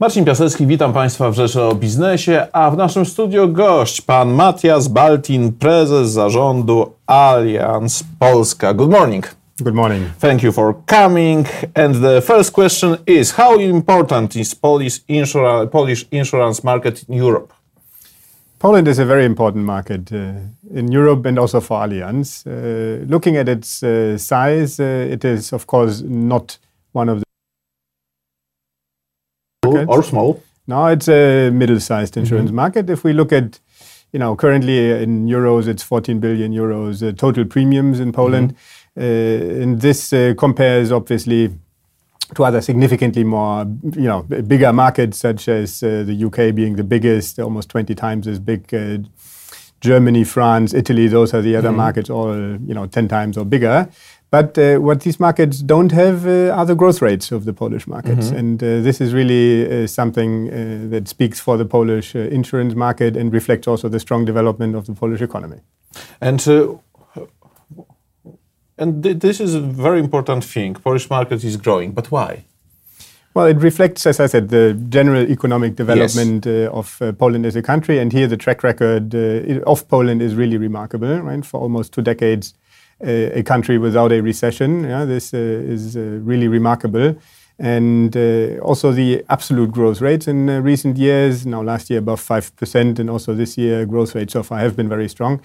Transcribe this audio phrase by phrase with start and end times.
[0.00, 4.88] Marcin Piasecki, witam Państwa w Rzeczy o Biznesie, a w naszym studio gość, pan Matias
[4.88, 8.74] Baltin, prezes zarządu Allianz Polska.
[8.74, 9.34] Good morning.
[9.60, 10.02] Good morning.
[10.20, 11.46] Thank you for coming.
[11.74, 17.52] And the first question is, how important is Polish insurance, Polish insurance market in Europe?
[18.58, 20.18] Poland is a very important market uh,
[20.78, 22.46] in Europe and also for Allianz.
[22.46, 22.52] Uh,
[23.10, 26.58] looking at its uh, size, uh, it is, of course, not
[26.92, 27.29] one of the
[29.86, 30.06] markets.
[30.06, 30.42] Or small?
[30.66, 32.62] No, it's a middle-sized insurance mm -hmm.
[32.62, 32.90] market.
[32.90, 33.60] If we look at,
[34.12, 38.50] you know, currently in euros, it's 14 billion euros uh, total premiums in Poland.
[38.50, 38.56] Mm
[39.02, 39.62] -hmm.
[39.62, 41.50] and this uh, compares, obviously,
[42.34, 46.84] to other significantly more, you know, bigger markets such as uh, the UK being the
[46.84, 48.60] biggest, almost 20 times as big.
[48.72, 48.98] Uh,
[49.80, 51.84] Germany, France, Italy, those are the other mm -hmm.
[51.84, 52.36] markets, all
[52.66, 53.88] you know, 10 times or bigger.
[54.30, 57.86] But uh, what these markets don't have uh, are the growth rates of the Polish
[57.86, 58.30] markets.
[58.30, 58.38] Mm -hmm.
[58.38, 62.74] And uh, this is really uh, something uh, that speaks for the Polish uh, insurance
[62.76, 65.60] market and reflects also the strong development of the Polish economy.
[66.18, 66.46] And
[68.80, 70.76] and th this is a very important thing.
[70.82, 72.44] Polish market is growing, but why?
[73.34, 76.68] Well, it reflects, as I said, the general economic development yes.
[76.68, 80.20] uh, of uh, Poland as a country, and here the track record uh, of Poland
[80.20, 81.20] is really remarkable.
[81.20, 82.54] Right, for almost two decades,
[83.02, 84.84] uh, a country without a recession.
[84.84, 87.16] Yeah, this uh, is uh, really remarkable.
[87.58, 88.16] And
[88.62, 93.34] also the absolute growth rates in recent years, now last year above 5%, and also
[93.34, 95.42] this year growth rates so far have been very strong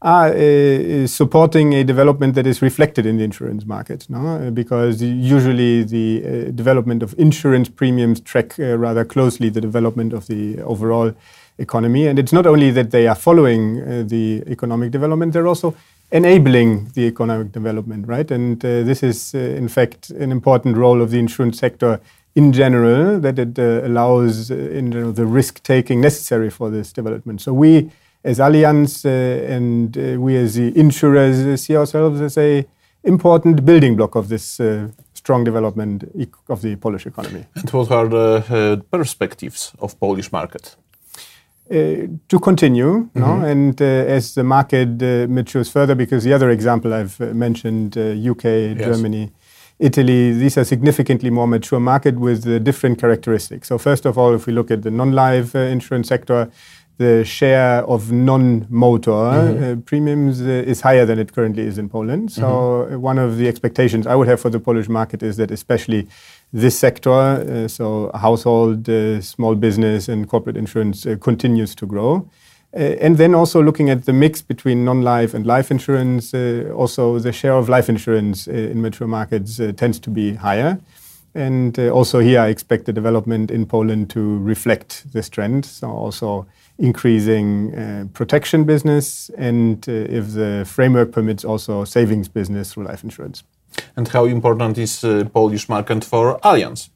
[0.00, 4.50] are uh, supporting a development that is reflected in the insurance market, no?
[4.52, 10.26] because usually the uh, development of insurance premiums track uh, rather closely the development of
[10.28, 11.12] the overall
[11.58, 12.06] economy.
[12.06, 15.74] And it's not only that they are following uh, the economic development, they're also
[16.10, 18.30] enabling the economic development, right?
[18.30, 22.00] And uh, this is, uh, in fact, an important role of the insurance sector
[22.34, 27.40] in general, that it allows, in general, the risk taking necessary for this development.
[27.40, 27.90] So we
[28.24, 32.64] as Allianz uh, and uh, we as the insurers uh, see ourselves as a
[33.04, 34.60] important building block of this
[35.14, 36.04] strong development
[36.48, 37.46] of the Polish economy.
[37.54, 40.76] And what are the perspectives of Polish market?
[41.70, 43.20] Uh, to continue, mm -hmm.
[43.20, 43.26] no?
[43.26, 43.50] Mm-hmm.
[43.50, 47.96] and uh, as the market uh, matures further, because the other example I've mentioned,
[48.30, 48.86] UK, yes.
[48.86, 49.30] Germany,
[49.78, 53.68] Italy, these are significantly more mature market with different characteristics.
[53.68, 56.48] So first of all, if we look at the non-life insurance sector,
[56.98, 59.64] the share of non-motor mm-hmm.
[59.64, 62.30] uh, premiums uh, is higher than it currently is in Poland.
[62.30, 62.94] So mm-hmm.
[62.94, 66.08] Uh, one of the expectations I would have for the Polish market is that especially
[66.52, 72.28] this sector, uh, so household, uh, small business, and corporate insurance, uh, continues to grow.
[72.72, 76.34] and then also looking at the mix between non-life and life insurance,
[76.74, 80.78] also the share of life insurance in mature markets tends to be higher.
[81.34, 85.64] And also here, I expect the development in Poland to reflect this trend.
[85.64, 86.46] So also
[86.78, 93.04] increasing uh, protection business and, uh, if the framework permits, also savings business through life
[93.04, 93.42] insurance.
[93.96, 96.90] And how important is uh, Polish market for Allianz?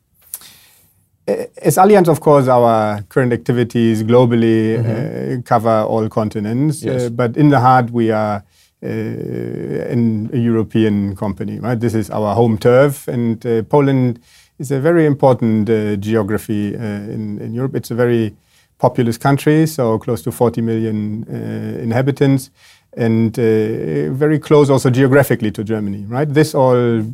[1.27, 5.43] As Allianz, of course, our current activities globally mm -hmm.
[5.45, 6.83] cover all continents.
[6.83, 7.11] Yes.
[7.11, 8.43] but in the heart, we are
[8.85, 11.61] Uh, in a European company.
[11.61, 11.79] Right?
[11.79, 14.19] This is our home turf, and uh, Poland
[14.59, 17.77] is a very important uh, geography in, in Europe.
[17.77, 18.35] It's a very
[18.79, 22.51] populous country, so close to 40 million uh, inhabitants,
[22.97, 26.35] and uh, very close also geographically to Germany, right?
[26.35, 27.05] This all uh,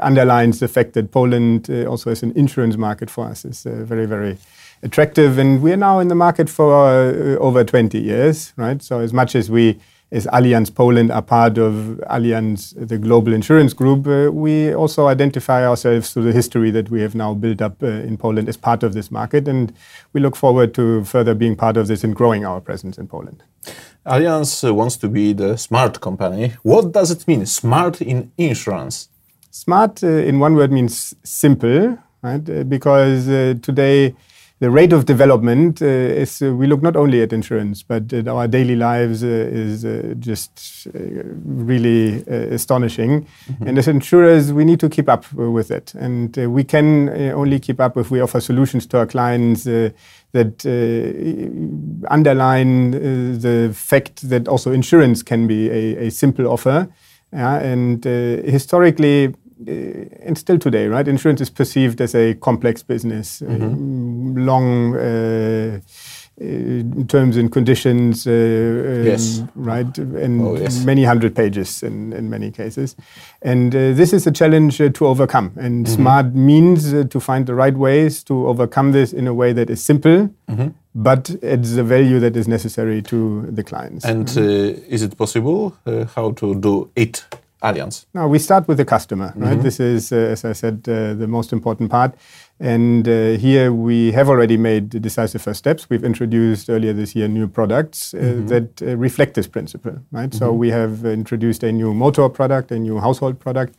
[0.00, 4.38] underlines the fact that Poland also as an insurance market for us is very, very
[4.82, 5.38] attractive.
[5.38, 6.74] And we are now in the market for
[7.38, 8.82] over 20 years, right?
[8.82, 9.78] So as much as we
[10.14, 11.74] as Allianz Poland are part of
[12.08, 17.00] Allianz, the global insurance group, uh, we also identify ourselves through the history that we
[17.00, 19.48] have now built up uh, in Poland as part of this market.
[19.48, 19.72] And
[20.12, 23.42] we look forward to further being part of this and growing our presence in Poland.
[24.06, 26.52] Allianz uh, wants to be the smart company.
[26.62, 29.08] What does it mean, smart in insurance?
[29.50, 32.48] Smart, uh, in one word, means simple, right?
[32.48, 34.14] Uh, because uh, today,
[34.60, 38.28] the rate of development uh, is uh, we look not only at insurance, but at
[38.28, 40.98] our daily lives uh, is uh, just uh,
[41.44, 43.26] really uh, astonishing.
[43.48, 43.66] Mm-hmm.
[43.66, 45.92] And as insurers, we need to keep up with it.
[45.94, 49.94] And we can only keep up if we offer solutions to our clients that
[52.10, 56.88] underline the fact that also insurance can be a, a simple offer.
[57.32, 59.34] and historically,
[59.66, 61.06] and still today, right?
[61.06, 64.36] Insurance is perceived as a complex business, mm-hmm.
[64.38, 65.80] long uh,
[66.40, 69.42] uh, terms and conditions, uh, um, yes.
[69.54, 70.84] right, and oh, yes.
[70.84, 72.96] many hundred pages in, in many cases.
[73.42, 75.52] And uh, this is a challenge uh, to overcome.
[75.56, 75.94] And mm-hmm.
[75.94, 79.70] smart means uh, to find the right ways to overcome this in a way that
[79.70, 80.68] is simple, mm-hmm.
[80.96, 84.04] but it's the value that is necessary to the clients.
[84.04, 84.92] And mm-hmm.
[84.92, 85.76] is it possible
[86.16, 87.24] how to do it?
[87.64, 88.06] Allianz.
[88.12, 89.54] Now we start with the customer, right?
[89.54, 89.62] Mm-hmm.
[89.62, 92.14] This is, as I said, the most important part.
[92.60, 95.90] And uh, here we have already made the decisive first steps.
[95.90, 98.46] We've introduced earlier this year new products uh, mm-hmm.
[98.46, 100.30] that uh, reflect this principle, right?
[100.30, 100.38] Mm-hmm.
[100.38, 103.74] So we have introduced a new motor product, a new household product,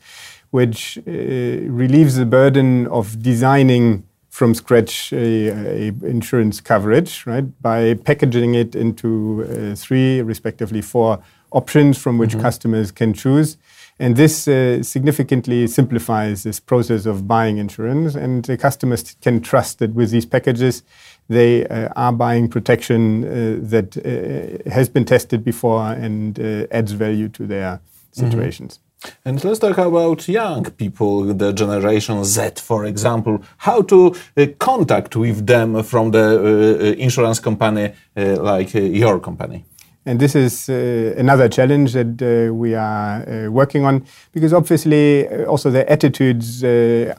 [0.49, 4.03] which uh, relieves the burden of designing
[4.35, 7.45] from scratch a, a, insurance coverage, right?
[7.61, 11.11] By packaging it into uh, three, respectively four
[11.51, 12.41] options from which mm-hmm.
[12.41, 13.57] customers can choose
[13.97, 18.15] and this uh, significantly simplifies this process of buying insurance.
[18.15, 20.83] And the customers can trust that with these packages,
[21.29, 26.91] they uh, are buying protection uh, that uh, has been tested before and uh, adds
[26.91, 28.25] value to their mm-hmm.
[28.25, 28.77] situations.
[28.77, 28.84] Mm -hmm.
[29.23, 33.41] And let's talk about young people, the Generation Z, for example.
[33.57, 39.65] How to uh, contact with them from the uh, insurance company uh, like your company?
[40.07, 45.27] And this is uh, another challenge that uh, we are uh, working on because obviously
[45.27, 47.15] uh, also the attitudes uh,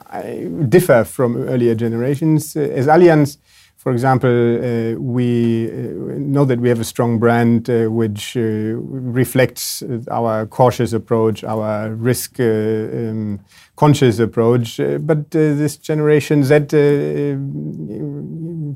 [0.68, 2.56] differ from earlier generations.
[2.56, 3.38] Uh, as Allianz,
[3.86, 5.72] for example, uh, we uh,
[6.18, 9.80] know that we have a strong brand uh, which uh, reflects
[10.10, 13.38] our cautious approach, our risk uh, um,
[13.76, 14.80] conscious approach.
[15.02, 16.66] But this generation Z,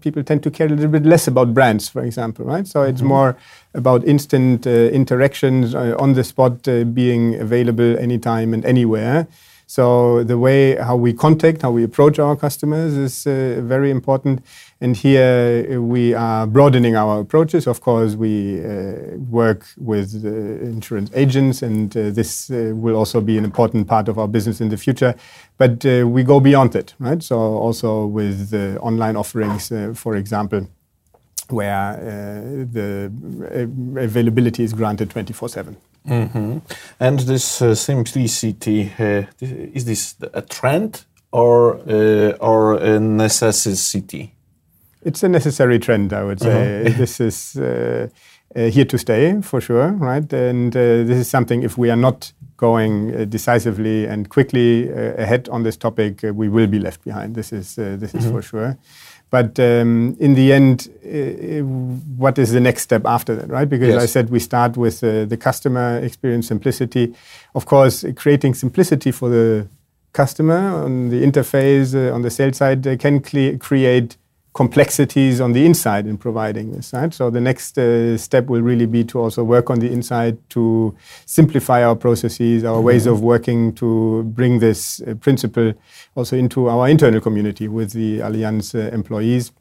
[0.00, 2.64] people tend to care a little bit less about brands, for example, right?
[2.68, 3.08] So it's mm-hmm.
[3.08, 3.36] more
[3.74, 6.62] about instant interactions on the spot,
[6.94, 9.26] being available anytime and anywhere.
[9.66, 14.44] So the way how we contact, how we approach our customers is very important.
[14.82, 17.66] And here uh, we are broadening our approaches.
[17.66, 23.36] Of course, we uh, work with insurance agents, and uh, this uh, will also be
[23.36, 25.14] an important part of our business in the future.
[25.58, 27.22] But uh, we go beyond it, right?
[27.22, 30.66] So also with the online offerings, for example
[31.52, 33.12] where uh, the
[33.96, 35.76] availability is granted 24 7.
[36.08, 36.58] Mm-hmm.
[36.98, 44.34] And this uh, simplicity uh, is this a trend or uh, or a necessity?
[45.02, 46.86] It's a necessary trend, I would say.
[46.86, 46.94] Uh-huh.
[46.98, 48.08] this is uh,
[48.54, 50.30] uh, here to stay for sure, right?
[50.32, 55.62] And uh, this is something if we are not going decisively and quickly ahead on
[55.62, 57.34] this topic, we will be left behind.
[57.34, 58.32] This is this is mm-hmm.
[58.32, 58.78] for sure.
[59.30, 61.64] But um, in the end, uh,
[62.16, 63.68] what is the next step after that, right?
[63.68, 64.02] Because yes.
[64.02, 67.14] I said we start with uh, the customer experience simplicity.
[67.54, 69.68] Of course, creating simplicity for the
[70.12, 74.16] customer on the interface, uh, on the sales side, can create
[74.52, 76.92] complexities on the inside in providing this.
[76.92, 77.14] Right?
[77.14, 80.96] So the next uh, step will really be to also work on the inside to
[81.26, 82.86] simplify our processes, our mm-hmm.
[82.86, 85.72] ways of working, to bring this uh, principle
[86.14, 89.52] also into our internal community with the Allianz uh, employees.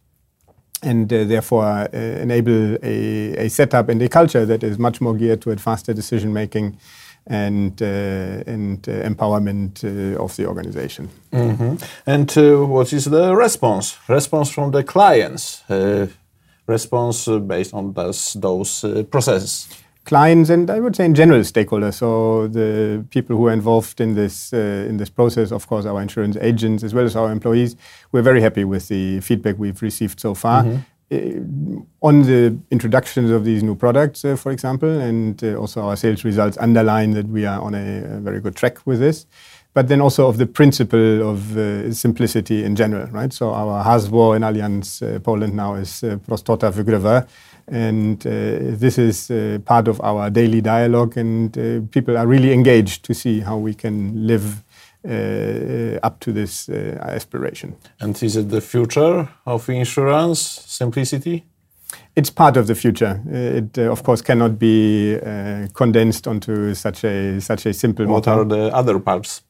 [0.82, 5.14] And uh, therefore, uh, enable a, a setup and a culture that is much more
[5.14, 6.78] geared toward faster decision making
[7.30, 11.10] and, uh, and uh, empowerment uh, of the organization.
[11.32, 11.78] Mm -hmm.
[12.06, 12.32] And
[12.70, 13.98] what is the response?
[14.08, 15.64] Response from the clients?
[16.66, 19.68] response based on those, those processes?
[20.06, 21.96] clients and I would say in general stakeholders.
[21.96, 26.02] So the people who are involved in this uh, in this process, of course, our
[26.02, 27.76] insurance agents as well as our employees.
[28.12, 30.64] We're very happy with the feedback we've received so far.
[30.64, 30.80] Mm -hmm.
[31.12, 31.42] Uh,
[32.02, 36.24] on the introductions of these new products, uh, for example, and uh, also our sales
[36.24, 39.26] results underline that we are on a, a, very good track with this.
[39.74, 43.34] But then also of the principle of uh, simplicity in general, right?
[43.34, 47.28] So our hasło in Allianz uh, Poland now is uh, prostota wygrywa.
[47.68, 49.28] And this is
[49.66, 51.54] part of our daily dialogue, and
[51.92, 54.64] people are really engaged to see how we can live
[56.04, 57.76] up to this uh, aspiration.
[58.00, 61.46] And is it the future of insurance simplicity?
[62.16, 63.22] It's part of the future.
[63.28, 65.18] It, uh, of course, cannot be
[65.74, 68.06] condensed onto such a such a simple.
[68.06, 69.42] What are the other parts?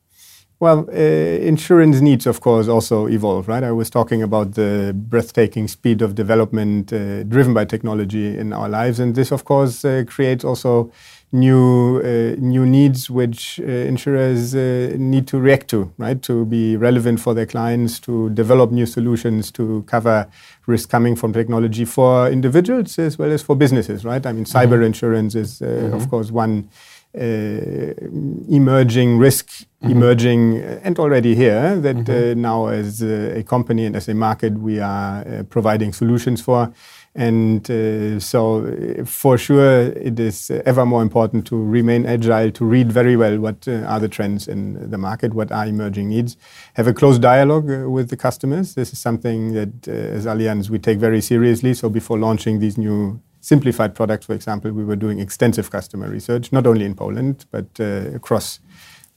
[0.61, 3.63] Well, uh, insurance needs, of course, also evolve, right?
[3.63, 8.67] I was talking about the breathtaking speed of development uh, driven by technology in our
[8.67, 10.91] lives, and this, of course, uh, creates also
[11.31, 16.21] new uh, new needs which uh, insurers uh, need to react to, right?
[16.23, 20.27] To be relevant for their clients, to develop new solutions to cover
[20.65, 24.25] risk coming from technology for individuals as well as for businesses, right?
[24.25, 24.83] I mean, cyber mm-hmm.
[24.83, 25.93] insurance is, mm-hmm.
[25.93, 26.69] of course, one
[27.13, 29.89] emerging risk, mm-hmm.
[29.89, 32.41] emerging, and already here that mm-hmm.
[32.41, 36.71] now as a company and as a market we are providing solutions for.
[37.15, 42.63] And uh, so, uh, for sure, it is ever more important to remain agile, to
[42.63, 46.37] read very well what uh, are the trends in the market, what are emerging needs,
[46.75, 48.75] have a close dialogue uh, with the customers.
[48.75, 51.73] This is something that, uh, as Allianz, we take very seriously.
[51.73, 56.51] So, before launching these new simplified products, for example, we were doing extensive customer research,
[56.51, 58.59] not only in Poland, but uh, across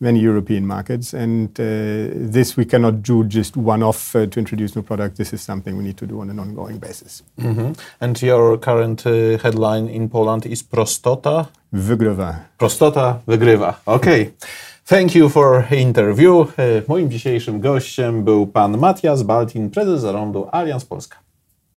[0.02, 1.14] many European markets.
[1.14, 1.64] And uh,
[2.32, 5.16] this we cannot do just one off uh, to introduce new product.
[5.16, 7.22] This is something we need to do on an ongoing basis.
[7.36, 7.74] Mm -hmm.
[8.00, 9.12] And your current uh,
[9.42, 11.46] headline in Poland is Prostota?
[11.72, 12.34] Wygrywa.
[12.58, 13.80] Prostota wygrywa.
[13.84, 14.30] Okay.
[14.84, 16.46] Thank you for interview.
[16.88, 21.16] Moim dzisiejszym gościem był pan Matthias Baltin, prezes zarządu Allianz Polska.